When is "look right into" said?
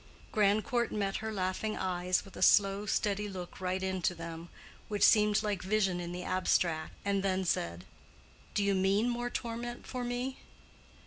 3.29-4.15